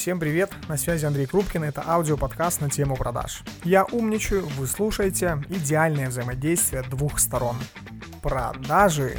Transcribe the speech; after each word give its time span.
Всем 0.00 0.18
привет, 0.18 0.50
на 0.66 0.78
связи 0.78 1.04
Андрей 1.04 1.26
Крупкин, 1.26 1.62
это 1.62 1.84
аудиоподкаст 1.86 2.62
на 2.62 2.70
тему 2.70 2.96
продаж. 2.96 3.42
Я 3.64 3.84
умничаю, 3.84 4.46
вы 4.46 4.66
слушаете 4.66 5.44
идеальное 5.50 6.08
взаимодействие 6.08 6.82
двух 6.84 7.18
сторон. 7.18 7.56
Продажи. 8.22 9.18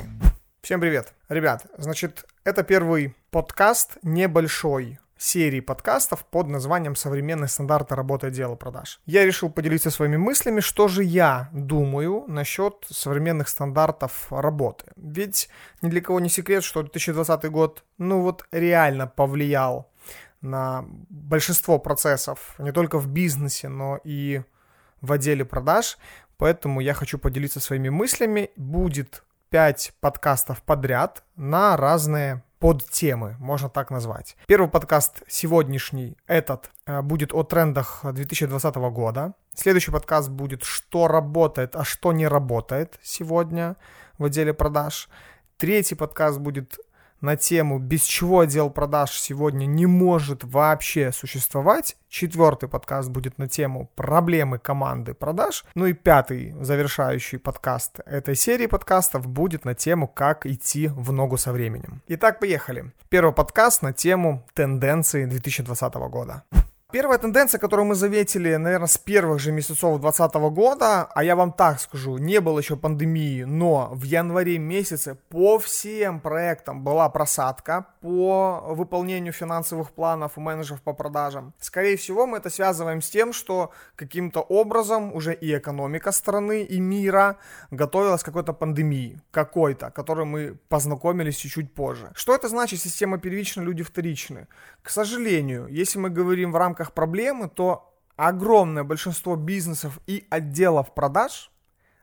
Всем 0.63 0.81
привет. 0.81 1.13
Ребят, 1.29 1.67
значит, 1.77 2.25
это 2.43 2.63
первый 2.63 3.15
подкаст 3.29 3.97
небольшой 4.01 4.97
серии 5.19 5.59
подкастов 5.59 6.25
под 6.25 6.47
названием 6.47 6.95
«Современные 6.95 7.47
стандарты 7.47 7.93
работы 7.93 8.27
отдела 8.27 8.55
продаж». 8.55 9.01
Я 9.05 9.23
решил 9.23 9.51
поделиться 9.51 9.91
своими 9.91 10.17
мыслями, 10.17 10.61
что 10.61 10.87
же 10.87 11.03
я 11.03 11.49
думаю 11.53 12.25
насчет 12.27 12.87
современных 12.89 13.49
стандартов 13.49 14.31
работы. 14.31 14.85
Ведь 14.95 15.47
ни 15.83 15.89
для 15.89 16.01
кого 16.01 16.19
не 16.19 16.29
секрет, 16.29 16.63
что 16.63 16.81
2020 16.81 17.51
год, 17.51 17.83
ну 17.99 18.21
вот 18.21 18.45
реально 18.51 19.05
повлиял 19.05 19.90
на 20.41 20.85
большинство 21.09 21.79
процессов, 21.79 22.55
не 22.57 22.71
только 22.71 22.99
в 22.99 23.07
бизнесе, 23.07 23.69
но 23.69 23.99
и 24.03 24.41
в 25.01 25.11
отделе 25.11 25.45
продаж. 25.45 25.97
Поэтому 26.37 26.81
я 26.81 26.93
хочу 26.93 27.19
поделиться 27.19 27.59
своими 27.59 27.89
мыслями. 27.89 28.49
Будет 28.55 29.23
5 29.49 29.93
подкастов 29.99 30.63
подряд 30.63 31.23
на 31.35 31.77
разные 31.77 32.43
подтемы, 32.61 33.35
можно 33.39 33.69
так 33.69 33.89
назвать. 33.89 34.37
Первый 34.45 34.69
подкаст 34.69 35.23
сегодняшний, 35.27 36.15
этот, 36.27 36.69
э, 36.85 37.01
будет 37.01 37.33
о 37.33 37.43
трендах 37.43 38.01
2020 38.03 38.91
года. 38.91 39.33
Следующий 39.55 39.91
подкаст 39.91 40.29
будет 40.29 40.63
«Что 40.63 41.07
работает, 41.07 41.75
а 41.75 41.83
что 41.83 42.13
не 42.13 42.27
работает 42.27 42.99
сегодня 43.01 43.77
в 44.19 44.25
отделе 44.25 44.53
продаж». 44.53 45.09
Третий 45.57 45.95
подкаст 45.95 46.39
будет 46.39 46.79
на 47.21 47.35
тему 47.35 47.79
«Без 47.79 48.03
чего 48.03 48.41
отдел 48.41 48.69
продаж 48.69 49.11
сегодня 49.11 49.65
не 49.65 49.85
может 49.85 50.43
вообще 50.43 51.11
существовать». 51.11 51.95
Четвертый 52.09 52.67
подкаст 52.67 53.09
будет 53.09 53.37
на 53.37 53.47
тему 53.47 53.89
«Проблемы 53.95 54.59
команды 54.59 55.13
продаж». 55.13 55.63
Ну 55.75 55.85
и 55.85 55.93
пятый, 55.93 56.53
завершающий 56.59 57.39
подкаст 57.39 57.99
этой 58.05 58.35
серии 58.35 58.65
подкастов 58.65 59.27
будет 59.27 59.65
на 59.65 59.75
тему 59.75 60.07
«Как 60.07 60.45
идти 60.45 60.87
в 60.87 61.11
ногу 61.11 61.37
со 61.37 61.53
временем». 61.53 62.01
Итак, 62.07 62.39
поехали. 62.39 62.91
Первый 63.09 63.33
подкаст 63.33 63.81
на 63.81 63.93
тему 63.93 64.45
«Тенденции 64.53 65.25
2020 65.25 65.93
года». 66.09 66.43
Первая 66.91 67.17
тенденция, 67.17 67.57
которую 67.57 67.85
мы 67.85 67.95
заметили, 67.95 68.53
наверное, 68.57 68.87
с 68.87 68.97
первых 68.97 69.39
же 69.39 69.53
месяцев 69.53 69.79
2020 69.79 70.33
года, 70.53 71.03
а 71.03 71.23
я 71.23 71.37
вам 71.37 71.53
так 71.53 71.79
скажу, 71.79 72.17
не 72.17 72.41
было 72.41 72.59
еще 72.59 72.75
пандемии, 72.75 73.43
но 73.43 73.91
в 73.93 74.03
январе 74.03 74.57
месяце 74.57 75.15
по 75.29 75.57
всем 75.57 76.19
проектам 76.19 76.83
была 76.83 77.07
просадка 77.09 77.85
по 78.01 78.61
выполнению 78.67 79.31
финансовых 79.31 79.91
планов 79.91 80.37
у 80.37 80.41
менеджеров 80.41 80.81
по 80.81 80.91
продажам. 80.91 81.53
Скорее 81.59 81.95
всего, 81.95 82.27
мы 82.27 82.39
это 82.39 82.49
связываем 82.49 83.01
с 83.01 83.09
тем, 83.09 83.31
что 83.31 83.71
каким-то 83.95 84.41
образом 84.41 85.15
уже 85.15 85.33
и 85.33 85.57
экономика 85.57 86.11
страны, 86.11 86.63
и 86.63 86.81
мира 86.81 87.37
готовилась 87.71 88.21
к 88.21 88.25
какой-то 88.25 88.51
пандемии, 88.51 89.21
какой-то, 89.31 89.91
которой 89.91 90.25
мы 90.25 90.57
познакомились 90.67 91.37
чуть-чуть 91.37 91.73
позже. 91.73 92.11
Что 92.15 92.35
это 92.35 92.49
значит 92.49 92.81
система 92.81 93.17
первичная, 93.17 93.63
люди 93.63 93.81
вторичные? 93.81 94.49
К 94.81 94.89
сожалению, 94.89 95.67
если 95.69 95.97
мы 95.97 96.09
говорим 96.09 96.51
в 96.51 96.57
рамках 96.57 96.80
рамках 96.81 96.93
проблемы, 96.93 97.47
то 97.47 97.93
огромное 98.15 98.83
большинство 98.83 99.35
бизнесов 99.35 99.99
и 100.07 100.25
отделов 100.29 100.93
продаж 100.93 101.51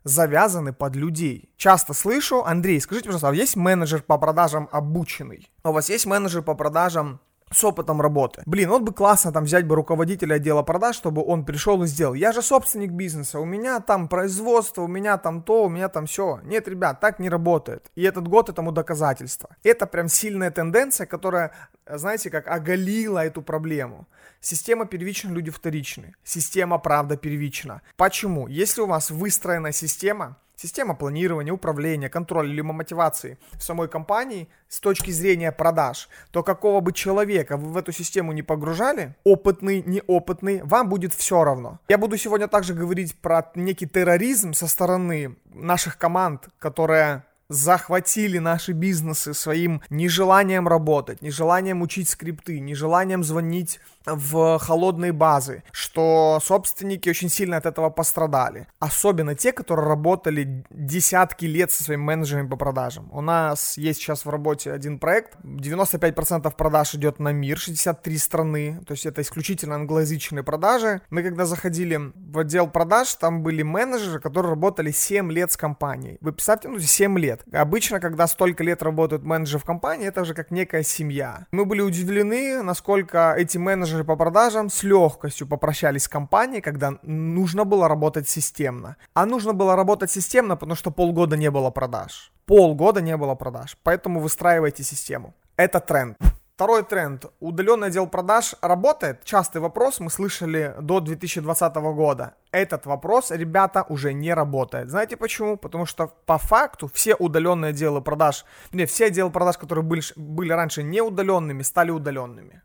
завязаны 0.05 0.73
под 0.73 0.97
людей. 0.97 1.53
Часто 1.57 1.93
слышу, 1.95 2.45
Андрей, 2.45 2.81
скажите, 2.81 3.07
пожалуйста, 3.07 3.29
а 3.29 3.35
есть 3.35 3.57
менеджер 3.57 4.03
по 4.03 4.19
продажам 4.19 4.69
обученный? 4.73 5.51
А 5.63 5.71
у 5.71 5.73
вас 5.73 5.91
есть 5.91 6.07
менеджер 6.07 6.43
по 6.43 6.55
продажам 6.55 7.21
с 7.51 7.65
опытом 7.65 8.01
работы. 8.01 8.43
Блин, 8.47 8.71
вот 8.71 8.83
бы 8.83 8.93
классно 8.93 9.33
там 9.33 9.45
взять 9.45 9.67
бы 9.67 9.75
руководителя 9.75 10.35
отдела 10.35 10.63
продаж, 10.63 10.97
чтобы 10.97 11.25
он 11.25 11.45
пришел 11.45 11.83
и 11.83 11.87
сделал. 11.87 12.15
Я 12.15 12.33
же 12.33 12.43
собственник 12.43 12.93
бизнеса, 12.93 13.41
у 13.41 13.45
меня 13.45 13.81
там 13.81 14.09
производство, 14.09 14.83
у 14.83 14.89
меня 14.89 15.19
там 15.19 15.43
то, 15.43 15.65
у 15.65 15.69
меня 15.69 15.89
там 15.89 16.07
все. 16.07 16.41
Нет, 16.45 16.69
ребят, 16.69 17.01
так 17.01 17.19
не 17.19 17.29
работает. 17.29 17.91
И 17.95 18.03
этот 18.03 18.29
год 18.29 18.49
этому 18.49 18.73
доказательство. 18.73 19.51
Это 19.63 19.87
прям 19.87 20.09
сильная 20.09 20.51
тенденция, 20.51 21.07
которая, 21.07 21.53
знаете, 21.87 22.31
как 22.31 22.49
оголила 22.49 23.25
эту 23.25 23.43
проблему. 23.43 24.07
Система 24.41 24.87
первична, 24.87 25.33
люди 25.33 25.51
вторичны. 25.51 26.15
Система, 26.25 26.79
правда, 26.79 27.17
первична. 27.17 27.83
Почему? 27.97 28.47
Если 28.49 28.81
у 28.81 28.87
вас 28.87 29.11
выстроена 29.11 29.73
система, 29.73 30.37
система 30.59 30.95
планирования, 30.95 31.53
управления, 31.53 32.09
контроля 32.09 32.49
либо 32.49 32.73
мотивации 32.73 33.39
в 33.53 33.63
самой 33.63 33.89
компании 33.89 34.49
с 34.69 34.81
точки 34.81 35.11
зрения 35.11 35.53
продаж, 35.53 36.09
то 36.31 36.43
какого 36.43 36.81
бы 36.81 36.93
человека 36.93 37.57
вы 37.57 37.73
в 37.73 37.77
эту 37.77 37.93
систему 37.93 38.33
не 38.33 38.43
погружали, 38.43 39.15
опытный, 39.25 39.83
неопытный, 39.87 40.63
вам 40.63 40.89
будет 40.89 41.15
все 41.15 41.45
равно. 41.45 41.79
Я 41.89 41.99
буду 41.99 42.17
сегодня 42.17 42.49
также 42.49 42.75
говорить 42.75 43.19
про 43.21 43.51
некий 43.55 43.87
терроризм 43.87 44.53
со 44.53 44.67
стороны 44.67 45.37
наших 45.55 45.97
команд, 45.97 46.49
которые 46.59 47.23
захватили 47.49 48.39
наши 48.39 48.73
бизнесы 48.73 49.33
своим 49.33 49.81
нежеланием 49.89 50.69
работать, 50.69 51.23
нежеланием 51.23 51.81
учить 51.83 52.09
скрипты, 52.09 52.61
нежеланием 52.61 53.25
звонить 53.25 53.81
в 54.11 54.59
холодные 54.59 55.13
базы, 55.13 55.63
что 55.73 56.39
собственники 56.43 57.09
очень 57.09 57.29
сильно 57.29 57.57
от 57.57 57.67
этого 57.67 57.91
пострадали. 57.91 58.67
Особенно 58.79 59.35
те, 59.35 59.53
которые 59.53 59.87
работали 59.87 60.65
десятки 60.71 61.45
лет 61.47 61.71
со 61.73 61.85
своими 61.85 62.03
менеджерами 62.03 62.49
по 62.49 62.57
продажам. 62.57 63.09
У 63.13 63.21
нас 63.21 63.77
есть 63.79 64.01
сейчас 64.01 64.25
в 64.25 64.31
работе 64.31 64.73
один 64.73 64.99
проект, 64.99 65.37
95% 65.45 66.55
продаж 66.57 66.95
идет 66.95 67.19
на 67.19 67.33
мир, 67.33 67.59
63 67.59 68.19
страны, 68.19 68.81
то 68.87 68.93
есть 68.93 69.07
это 69.07 69.23
исключительно 69.23 69.75
англоязычные 69.77 70.43
продажи. 70.43 71.01
Мы 71.11 71.23
когда 71.23 71.45
заходили 71.45 72.13
в 72.15 72.39
отдел 72.39 72.69
продаж, 72.69 73.15
там 73.15 73.43
были 73.43 73.63
менеджеры, 73.63 74.21
которые 74.21 74.51
работали 74.51 74.91
7 74.91 75.31
лет 75.33 75.53
с 75.53 75.57
компанией. 75.57 76.19
Вы 76.21 76.33
представьте, 76.33 76.69
ну 76.69 76.79
7 76.79 77.19
лет. 77.19 77.43
Обычно, 77.53 78.01
когда 78.01 78.27
столько 78.27 78.65
лет 78.65 78.83
работают 78.83 79.23
менеджеры 79.23 79.59
в 79.61 79.65
компании, 79.65 80.09
это 80.09 80.23
уже 80.23 80.35
как 80.35 80.51
некая 80.51 80.83
семья. 80.83 81.47
Мы 81.53 81.65
были 81.65 81.81
удивлены, 81.81 82.63
насколько 82.63 83.35
эти 83.37 83.59
менеджеры 83.59 83.98
менеджеры 83.99 84.05
по 84.05 84.17
продажам 84.17 84.69
с 84.69 84.85
легкостью 84.85 85.47
попрощались 85.47 86.03
с 86.03 86.09
компанией, 86.09 86.61
когда 86.61 86.99
нужно 87.03 87.65
было 87.65 87.89
работать 87.89 88.29
системно. 88.29 88.97
А 89.15 89.27
нужно 89.27 89.53
было 89.53 89.77
работать 89.77 90.11
системно, 90.11 90.57
потому 90.57 90.77
что 90.77 90.91
полгода 90.91 91.37
не 91.37 91.51
было 91.51 91.71
продаж. 91.71 92.33
Полгода 92.47 93.01
не 93.01 93.17
было 93.17 93.35
продаж. 93.35 93.77
Поэтому 93.83 94.21
выстраивайте 94.21 94.85
систему. 94.85 95.35
Это 95.57 95.81
тренд. 95.81 96.17
Второй 96.55 96.83
тренд. 96.83 97.27
Удаленный 97.41 97.87
отдел 97.89 98.09
продаж 98.09 98.57
работает? 98.63 99.25
Частый 99.25 99.61
вопрос 99.61 100.01
мы 100.01 100.11
слышали 100.11 100.75
до 100.81 101.01
2020 101.01 101.77
года. 101.77 102.33
Этот 102.53 102.87
вопрос, 102.87 103.31
ребята, 103.31 103.85
уже 103.89 104.13
не 104.13 104.35
работает. 104.35 104.91
Знаете 104.91 105.17
почему? 105.17 105.57
Потому 105.57 105.87
что 105.87 106.13
по 106.27 106.39
факту 106.39 106.89
все 106.93 107.15
удаленные 107.15 107.71
отделы 107.71 108.01
продаж, 108.01 108.45
не, 108.73 108.85
все 108.87 109.07
отделы 109.07 109.31
продаж, 109.31 109.57
которые 109.57 109.85
были, 109.85 110.03
были 110.17 110.53
раньше 110.53 110.83
неудаленными, 110.83 111.63
стали 111.63 111.93
удаленными. 111.93 112.63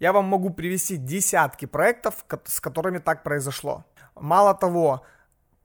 Я 0.00 0.14
вам 0.14 0.24
могу 0.24 0.48
привести 0.50 0.96
десятки 0.96 1.66
проектов, 1.66 2.24
с 2.46 2.60
которыми 2.60 2.98
так 2.98 3.22
произошло. 3.22 3.84
Мало 4.14 4.54
того, 4.54 5.04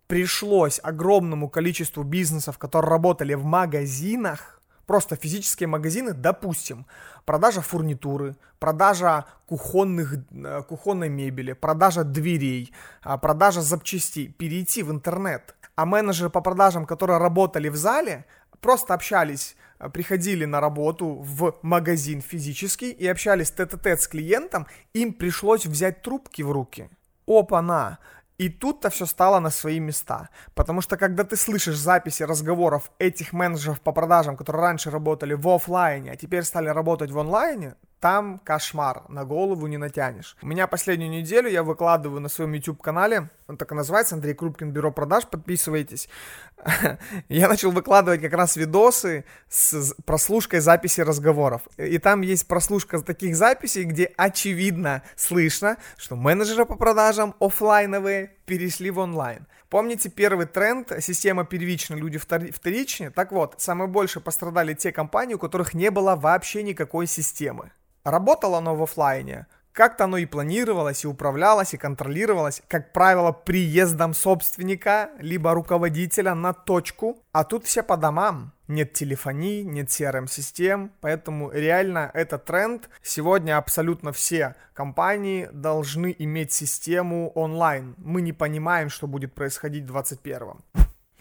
пришлось 0.08 0.80
огромному 0.84 1.50
количеству 1.50 2.04
бизнесов, 2.04 2.58
которые 2.58 2.92
работали 2.92 3.34
в 3.34 3.46
магазинах, 3.46 4.62
просто 4.86 5.16
физические 5.16 5.68
магазины, 5.68 6.12
допустим, 6.12 6.86
продажа 7.24 7.62
фурнитуры, 7.62 8.36
продажа 8.60 9.24
кухонных, 9.48 10.16
э, 10.32 10.64
кухонной 10.68 11.08
мебели, 11.10 11.54
продажа 11.54 12.04
дверей, 12.04 12.74
а, 13.04 13.18
продажа 13.18 13.62
запчастей, 13.62 14.28
перейти 14.28 14.84
в 14.84 14.92
интернет. 14.92 15.56
А 15.76 15.86
менеджеры 15.86 16.30
по 16.30 16.42
продажам, 16.42 16.86
которые 16.86 17.20
работали 17.20 17.70
в 17.70 17.78
зале, 17.78 18.26
просто 18.60 18.94
общались 18.94 19.56
приходили 19.94 20.46
на 20.46 20.60
работу 20.60 21.08
в 21.22 21.58
магазин 21.62 22.22
физический 22.22 22.92
и 22.92 23.08
общались 23.08 23.52
тет-а-тет 23.52 24.02
с 24.02 24.08
клиентом, 24.08 24.68
им 24.94 25.14
пришлось 25.14 25.66
взять 25.66 26.02
трубки 26.02 26.42
в 26.42 26.52
руки. 26.52 26.90
Опа-на! 27.28 28.00
И 28.38 28.50
тут-то 28.50 28.90
все 28.90 29.06
стало 29.06 29.40
на 29.40 29.50
свои 29.50 29.80
места. 29.80 30.30
Потому 30.56 30.82
что 30.82 30.98
когда 30.98 31.24
ты 31.24 31.38
слышишь 31.38 31.78
записи 31.78 32.24
разговоров 32.24 32.92
этих 33.00 33.32
менеджеров 33.32 33.80
по 33.80 33.94
продажам, 33.94 34.36
которые 34.36 34.64
раньше 34.64 34.92
работали 34.92 35.34
в 35.34 35.48
офлайне, 35.48 36.12
а 36.12 36.16
теперь 36.18 36.44
стали 36.44 36.68
работать 36.68 37.12
в 37.12 37.20
онлайне, 37.20 37.76
там 38.00 38.40
кошмар, 38.40 39.04
на 39.10 39.26
голову 39.26 39.68
не 39.68 39.78
натянешь. 39.78 40.38
У 40.42 40.48
меня 40.48 40.68
последнюю 40.68 41.10
неделю 41.10 41.50
я 41.50 41.64
выкладываю 41.64 42.22
на 42.22 42.30
своем 42.30 42.54
YouTube-канале, 42.54 43.30
он 43.48 43.58
так 43.58 43.72
и 43.72 43.76
называется, 43.76 44.16
Андрей 44.16 44.34
Крупкин, 44.34 44.72
Бюро 44.72 44.92
продаж, 44.92 45.28
подписывайтесь. 45.28 46.10
Я 47.30 47.48
начал 47.48 47.72
выкладывать 47.72 48.22
как 48.22 48.34
раз 48.34 48.56
видосы 48.56 49.24
с 49.50 49.94
прослушкой 50.06 50.62
записи 50.62 51.02
разговоров. 51.02 51.62
И 51.78 52.00
там 52.00 52.22
есть 52.22 52.48
прослушка 52.48 53.00
таких 53.02 53.36
записей, 53.36 53.84
где 53.84 54.12
очевидно 54.18 55.04
слышно, 55.16 55.78
что 55.96 56.16
менеджеры 56.16 56.66
по 56.66 56.76
продажам 56.76 57.36
офлайновые 57.40 58.32
перешли 58.46 58.92
в 58.92 59.00
онлайн. 59.00 59.48
Помните 59.70 60.10
первый 60.10 60.46
тренд, 60.46 60.92
система 61.00 61.46
первичная, 61.46 61.98
люди 61.98 62.18
вторичные? 62.18 63.10
Так 63.10 63.32
вот, 63.32 63.56
самое 63.58 63.90
больше 63.90 64.20
пострадали 64.20 64.74
те 64.74 64.92
компании, 64.92 65.36
у 65.36 65.40
которых 65.40 65.74
не 65.74 65.92
было 65.92 66.16
вообще 66.16 66.64
никакой 66.64 67.08
системы. 67.08 67.72
Работало 68.04 68.60
оно 68.60 68.76
в 68.76 68.84
офлайне? 68.84 69.48
Как-то 69.76 70.06
оно 70.06 70.16
и 70.18 70.26
планировалось, 70.26 71.04
и 71.04 71.08
управлялось, 71.08 71.74
и 71.74 71.78
контролировалось, 71.78 72.64
как 72.70 72.94
правило, 72.94 73.34
приездом 73.34 74.14
собственника, 74.14 75.10
либо 75.20 75.54
руководителя 75.54 76.34
на 76.34 76.54
точку, 76.54 77.20
а 77.34 77.44
тут 77.44 77.66
все 77.66 77.84
по 77.84 77.98
домам. 77.98 78.54
Нет 78.70 78.94
телефонии, 78.94 79.64
нет 79.64 79.90
CRM-систем, 79.90 80.94
поэтому 81.02 81.52
реально 81.52 82.10
это 82.14 82.38
тренд. 82.38 82.90
Сегодня 83.04 83.58
абсолютно 83.58 84.14
все 84.14 84.56
компании 84.74 85.50
должны 85.52 86.16
иметь 86.20 86.54
систему 86.54 87.34
онлайн. 87.36 87.96
Мы 87.98 88.22
не 88.22 88.32
понимаем, 88.32 88.90
что 88.90 89.08
будет 89.08 89.34
происходить 89.34 89.84
в 89.84 89.92
2021. 89.92 90.64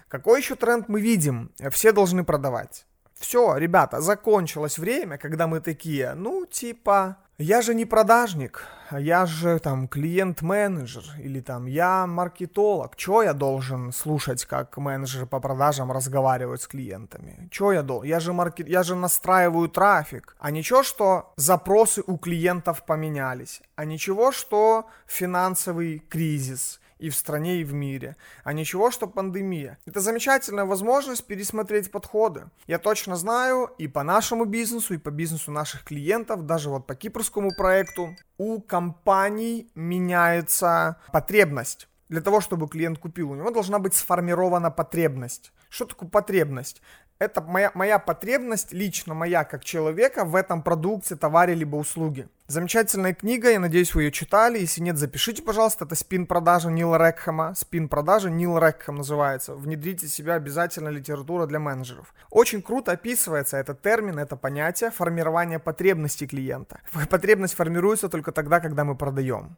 Какой 0.07 0.39
еще 0.39 0.55
тренд 0.55 0.89
мы 0.89 1.00
видим? 1.00 1.50
Все 1.73 1.91
должны 1.91 2.23
продавать. 2.23 2.87
Все, 3.15 3.57
ребята, 3.57 4.00
закончилось 4.00 4.79
время, 4.79 5.19
когда 5.19 5.49
мы 5.49 5.61
такие, 5.61 6.15
ну, 6.15 6.47
типа, 6.47 7.17
я 7.39 7.63
же 7.63 7.75
не 7.75 7.85
продажник, 7.85 8.67
я 8.93 9.27
же 9.27 9.59
там 9.59 9.89
клиент-менеджер 9.89 11.05
или 11.19 11.41
там 11.41 11.67
я 11.67 12.07
маркетолог. 12.07 12.97
Чё 12.97 13.23
я 13.23 13.33
должен 13.33 13.93
слушать, 13.93 14.45
как 14.45 14.77
менеджеры 14.77 15.27
по 15.27 15.41
продажам 15.41 15.91
разговаривают 15.91 16.63
с 16.63 16.69
клиентами? 16.69 17.49
Чё 17.51 17.73
я 17.73 17.83
должен? 17.83 18.09
Я 18.09 18.21
же, 18.21 18.33
маркет... 18.33 18.69
я 18.69 18.83
же 18.83 18.95
настраиваю 18.95 19.69
трафик. 19.69 20.37
А 20.39 20.51
ничего, 20.51 20.83
что 20.83 21.33
запросы 21.37 22.03
у 22.07 22.19
клиентов 22.19 22.85
поменялись. 22.85 23.63
А 23.75 23.85
ничего, 23.85 24.31
что 24.31 24.87
финансовый 25.07 25.99
кризис 25.99 26.81
и 26.99 27.11
в 27.11 27.17
стране, 27.17 27.61
и 27.61 27.64
в 27.64 27.73
мире. 27.73 28.17
А 28.44 28.52
ничего, 28.52 28.91
что 28.91 29.06
пандемия. 29.06 29.79
Это 29.87 30.00
замечательная 30.00 30.64
возможность 30.64 31.25
пересмотреть 31.26 31.91
подходы. 31.91 32.44
Я 32.67 32.79
точно 32.79 33.17
знаю 33.17 33.70
и 33.79 33.88
по 33.88 34.02
нашему 34.02 34.44
бизнесу, 34.44 34.94
и 34.94 34.99
по 34.99 35.11
бизнесу 35.11 35.50
наших 35.50 35.85
клиентов, 35.85 36.46
даже 36.46 36.70
вот 36.70 36.87
по 36.87 36.94
кипрскому 36.94 37.50
проекту, 37.56 38.17
у 38.38 38.61
компаний 38.61 39.70
меняется 39.75 40.96
потребность. 41.12 41.88
Для 42.08 42.20
того, 42.20 42.41
чтобы 42.41 42.69
клиент 42.69 42.99
купил, 42.99 43.31
у 43.31 43.35
него 43.35 43.50
должна 43.50 43.79
быть 43.79 43.94
сформирована 43.94 44.70
потребность. 44.70 45.52
Что 45.70 45.87
такое 45.87 46.08
потребность? 46.08 46.81
это 47.19 47.40
моя, 47.40 47.70
моя 47.75 47.99
потребность, 47.99 48.73
лично 48.73 49.14
моя 49.14 49.44
как 49.44 49.64
человека 49.64 50.25
в 50.25 50.35
этом 50.35 50.62
продукте, 50.62 51.17
товаре 51.17 51.55
либо 51.55 51.76
услуге. 51.76 52.29
Замечательная 52.46 53.14
книга, 53.14 53.50
я 53.50 53.58
надеюсь, 53.58 53.94
вы 53.94 54.02
ее 54.02 54.12
читали. 54.12 54.58
Если 54.58 54.82
нет, 54.82 54.99
запишите, 54.99 55.43
пожалуйста. 55.43 55.87
Это 55.87 55.94
спин 55.94 56.26
продажи 56.26 56.70
Нила 56.70 56.99
Рекхэма. 56.99 57.55
Спин 57.55 57.88
продажи 57.88 58.31
Нил 58.31 58.58
Рекхэм 58.58 58.96
называется. 58.96 59.55
Внедрите 59.55 60.06
в 60.06 60.11
себя 60.11 60.35
обязательно 60.35 60.91
литература 60.91 61.46
для 61.46 61.58
менеджеров. 61.58 62.12
Очень 62.29 62.61
круто 62.61 62.93
описывается 62.93 63.56
этот 63.56 63.81
термин, 63.81 64.19
это 64.19 64.37
понятие 64.37 64.91
формирования 64.91 65.58
потребностей 65.58 66.26
клиента. 66.26 66.82
Потребность 67.08 67.55
формируется 67.55 68.11
только 68.11 68.31
тогда, 68.31 68.61
когда 68.61 68.85
мы 68.85 68.94
продаем 68.94 69.56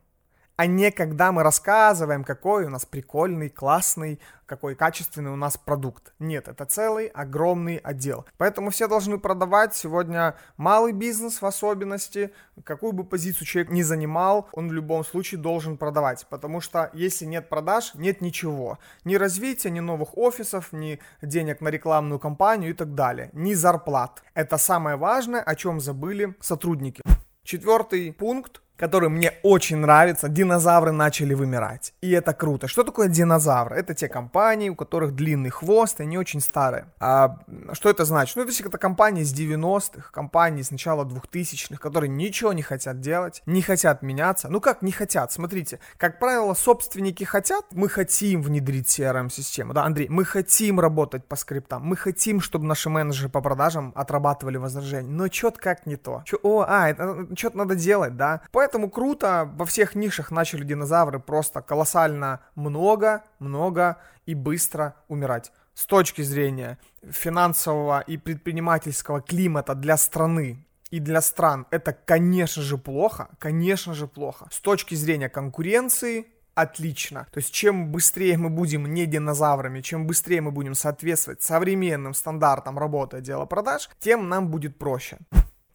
а 0.56 0.66
не 0.66 0.90
когда 0.90 1.32
мы 1.32 1.42
рассказываем, 1.42 2.24
какой 2.24 2.64
у 2.64 2.70
нас 2.70 2.86
прикольный, 2.86 3.50
классный, 3.50 4.18
какой 4.46 4.74
качественный 4.74 5.30
у 5.30 5.36
нас 5.36 5.56
продукт. 5.56 6.14
Нет, 6.18 6.48
это 6.48 6.64
целый 6.64 7.08
огромный 7.08 7.76
отдел. 7.76 8.24
Поэтому 8.38 8.70
все 8.70 8.88
должны 8.88 9.18
продавать 9.18 9.74
сегодня 9.74 10.36
малый 10.56 10.92
бизнес 10.92 11.42
в 11.42 11.46
особенности, 11.46 12.32
какую 12.64 12.92
бы 12.92 13.04
позицию 13.04 13.46
человек 13.46 13.72
ни 13.72 13.82
занимал, 13.82 14.48
он 14.52 14.68
в 14.68 14.72
любом 14.72 15.04
случае 15.04 15.40
должен 15.40 15.76
продавать, 15.76 16.26
потому 16.30 16.60
что 16.60 16.90
если 16.94 17.26
нет 17.26 17.48
продаж, 17.48 17.92
нет 17.94 18.20
ничего. 18.20 18.78
Ни 19.04 19.16
развития, 19.16 19.70
ни 19.70 19.80
новых 19.80 20.16
офисов, 20.16 20.72
ни 20.72 21.00
денег 21.20 21.60
на 21.60 21.68
рекламную 21.68 22.18
кампанию 22.18 22.70
и 22.70 22.74
так 22.74 22.94
далее, 22.94 23.30
ни 23.32 23.54
зарплат. 23.54 24.22
Это 24.34 24.56
самое 24.56 24.96
важное, 24.96 25.42
о 25.42 25.54
чем 25.54 25.80
забыли 25.80 26.34
сотрудники. 26.40 27.02
Четвертый 27.42 28.12
пункт 28.12 28.60
который 28.76 29.08
мне 29.08 29.32
очень 29.42 29.78
нравится, 29.78 30.28
динозавры 30.28 30.92
начали 30.92 31.34
вымирать. 31.34 31.94
И 32.00 32.10
это 32.10 32.32
круто. 32.32 32.68
Что 32.68 32.82
такое 32.84 33.08
динозавры? 33.08 33.76
Это 33.76 33.94
те 33.94 34.08
компании, 34.08 34.68
у 34.68 34.74
которых 34.74 35.14
длинный 35.14 35.50
хвост, 35.50 36.00
и 36.00 36.02
они 36.02 36.18
очень 36.18 36.40
старые. 36.40 36.86
А 37.00 37.38
что 37.72 37.90
это 37.90 38.04
значит? 38.04 38.36
Ну, 38.36 38.42
это 38.42 38.52
это 38.66 38.78
компании 38.78 39.22
с 39.22 39.34
90-х, 39.34 40.10
компании 40.12 40.62
с 40.62 40.70
начала 40.70 41.04
2000-х, 41.04 41.78
которые 41.80 42.10
ничего 42.10 42.52
не 42.52 42.62
хотят 42.62 43.00
делать, 43.00 43.42
не 43.46 43.62
хотят 43.62 44.02
меняться. 44.02 44.48
Ну, 44.48 44.60
как 44.60 44.82
не 44.82 44.92
хотят? 44.92 45.32
Смотрите, 45.32 45.78
как 45.96 46.18
правило, 46.18 46.54
собственники 46.54 47.24
хотят, 47.24 47.64
мы 47.72 47.88
хотим 47.88 48.42
внедрить 48.42 48.88
CRM-систему. 48.88 49.72
Да, 49.72 49.84
Андрей, 49.84 50.08
мы 50.08 50.24
хотим 50.24 50.80
работать 50.80 51.24
по 51.26 51.36
скриптам, 51.36 51.82
мы 51.82 51.96
хотим, 51.96 52.40
чтобы 52.40 52.66
наши 52.66 52.90
менеджеры 52.90 53.28
по 53.28 53.40
продажам 53.40 53.92
отрабатывали 53.94 54.56
возражения. 54.56 55.08
Но 55.08 55.26
что-то 55.28 55.60
как 55.60 55.86
не 55.86 55.96
то. 55.96 56.22
Чё, 56.24 56.38
о, 56.42 56.64
а, 56.66 56.88
это, 56.90 57.26
что-то 57.36 57.58
надо 57.58 57.74
делать, 57.74 58.16
да? 58.16 58.42
Поэтому 58.52 58.65
круто, 58.68 59.50
во 59.54 59.64
всех 59.64 59.94
нишах 59.94 60.30
начали 60.30 60.64
динозавры 60.64 61.20
просто 61.20 61.62
колоссально 61.62 62.40
много, 62.54 63.24
много 63.38 63.98
и 64.26 64.34
быстро 64.34 64.94
умирать. 65.08 65.52
С 65.74 65.86
точки 65.86 66.22
зрения 66.22 66.78
финансового 67.02 68.00
и 68.00 68.16
предпринимательского 68.16 69.20
климата 69.20 69.74
для 69.74 69.96
страны, 69.96 70.66
и 70.90 71.00
для 71.00 71.20
стран 71.20 71.66
это, 71.70 71.92
конечно 71.92 72.62
же, 72.62 72.78
плохо, 72.78 73.28
конечно 73.38 73.94
же, 73.94 74.06
плохо. 74.06 74.48
С 74.50 74.60
точки 74.60 74.94
зрения 74.94 75.28
конкуренции, 75.28 76.26
отлично. 76.54 77.26
То 77.32 77.38
есть, 77.38 77.52
чем 77.52 77.92
быстрее 77.92 78.38
мы 78.38 78.50
будем 78.50 78.86
не 78.86 79.06
динозаврами, 79.06 79.80
чем 79.80 80.06
быстрее 80.06 80.40
мы 80.40 80.52
будем 80.52 80.74
соответствовать 80.74 81.42
современным 81.42 82.14
стандартам 82.14 82.78
работы 82.78 83.18
отдела 83.18 83.44
продаж, 83.44 83.90
тем 83.98 84.28
нам 84.28 84.48
будет 84.48 84.78
проще. 84.78 85.18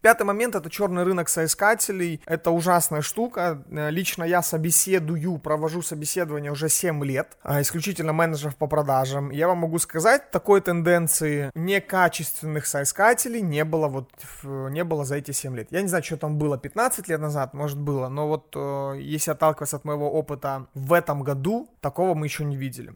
Пятый 0.02 0.24
момент— 0.24 0.54
это 0.56 0.68
черный 0.68 1.04
рынок 1.04 1.28
соискателей. 1.28 2.20
Это 2.26 2.50
ужасная 2.50 3.02
штука. 3.02 3.62
Э, 3.70 3.88
лично 3.90 4.24
я 4.24 4.42
собеседую, 4.42 5.38
провожу 5.38 5.80
собеседование 5.80 6.50
уже 6.50 6.68
7 6.68 7.04
лет, 7.04 7.38
а, 7.44 7.62
исключительно 7.62 8.12
менеджеров 8.12 8.56
по 8.56 8.66
продажам. 8.66 9.30
Я 9.30 9.46
вам 9.46 9.58
могу 9.58 9.78
сказать, 9.78 10.32
такой 10.32 10.60
тенденции 10.60 11.52
некачественных 11.54 12.66
соискателей 12.66 13.42
не 13.42 13.64
было 13.64 13.86
вот 13.86 14.10
не 14.42 14.82
было 14.82 15.04
за 15.04 15.16
эти 15.16 15.30
7 15.30 15.56
лет. 15.56 15.68
Я 15.70 15.82
не 15.82 15.88
знаю, 15.88 16.02
что 16.02 16.16
там 16.16 16.36
было 16.36 16.58
15 16.58 17.06
лет 17.06 17.20
назад, 17.20 17.54
может 17.54 17.78
было, 17.78 18.08
но 18.08 18.26
вот 18.26 18.52
э, 18.56 18.98
если 18.98 19.30
отталкиваться 19.30 19.76
от 19.76 19.84
моего 19.84 20.10
опыта 20.10 20.66
в 20.74 20.92
этом 20.92 21.22
году, 21.22 21.68
такого 21.80 22.14
мы 22.14 22.26
еще 22.26 22.44
не 22.44 22.56
видели. 22.56 22.92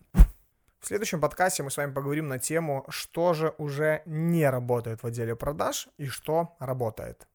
В 0.87 0.89
следующем 0.89 1.21
подкасте 1.21 1.65
мы 1.65 1.73
с 1.73 1.77
вами 1.79 1.93
поговорим 1.93 2.29
на 2.29 2.39
тему, 2.39 2.85
что 2.89 3.35
же 3.35 3.53
уже 3.59 4.03
не 4.07 4.49
работает 4.49 5.03
в 5.03 5.07
отделе 5.09 5.35
продаж 5.35 5.89
и 5.99 6.07
что 6.07 6.55
работает. 6.61 7.27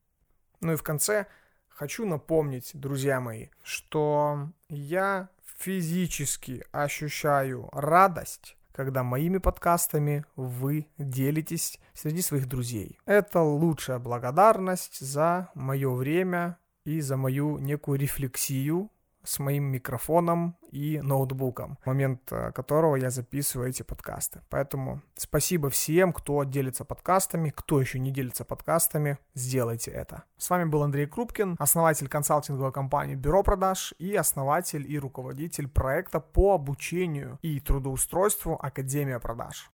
Ну 0.62 0.72
и 0.72 0.76
в 0.78 0.84
конце 0.84 1.26
хочу 1.68 2.06
напомнить, 2.06 2.72
друзья 2.74 3.20
мои, 3.20 3.48
что 3.62 4.48
я 4.70 5.28
физически 5.58 6.64
ощущаю 6.72 7.68
радость, 7.74 8.56
когда 8.72 9.04
моими 9.04 9.38
подкастами 9.38 10.24
вы 10.38 10.88
делитесь 10.98 11.78
среди 11.94 12.22
своих 12.22 12.48
друзей. 12.48 13.02
Это 13.06 13.42
лучшая 13.42 14.00
благодарность 14.00 15.02
за 15.02 15.50
мое 15.56 15.92
время 15.92 16.58
и 16.86 17.02
за 17.02 17.18
мою 17.18 17.58
некую 17.58 18.00
рефлексию 18.00 18.90
с 19.24 19.40
моим 19.40 19.66
микрофоном 19.66 20.56
и 20.72 21.00
ноутбуком, 21.02 21.78
в 21.84 21.88
момент 21.88 22.32
э, 22.32 22.52
которого 22.52 22.96
я 22.96 23.10
записываю 23.10 23.70
эти 23.70 23.84
подкасты. 23.84 24.42
Поэтому 24.50 25.02
спасибо 25.16 25.70
всем, 25.70 26.14
кто 26.14 26.44
делится 26.44 26.86
подкастами, 26.86 27.54
кто 27.56 27.80
еще 27.80 28.00
не 28.00 28.12
делится 28.12 28.46
подкастами, 28.46 29.18
сделайте 29.34 29.92
это. 29.92 30.24
С 30.38 30.50
вами 30.50 30.66
был 30.66 30.84
Андрей 30.84 31.06
Крупкин, 31.06 31.56
основатель 31.60 32.08
консалтинговой 32.08 32.72
компании 32.72 33.16
Бюро 33.16 33.44
продаж 33.44 33.94
и 34.00 34.16
основатель 34.16 34.90
и 34.90 34.98
руководитель 34.98 35.68
проекта 35.68 36.20
по 36.20 36.54
обучению 36.54 37.38
и 37.42 37.60
трудоустройству 37.60 38.58
Академия 38.62 39.20
продаж. 39.20 39.72